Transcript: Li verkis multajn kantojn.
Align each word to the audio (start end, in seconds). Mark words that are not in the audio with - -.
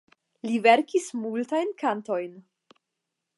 Li 0.47 0.55
verkis 0.67 1.09
multajn 1.25 1.75
kantojn. 1.83 2.33